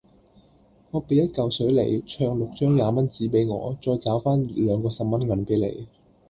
[0.89, 5.87] 我俾一舊水你，唱六張廿蚊紙俾我，再找返兩個十蚊銀俾你